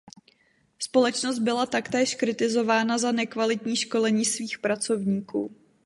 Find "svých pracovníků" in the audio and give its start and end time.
4.25-5.55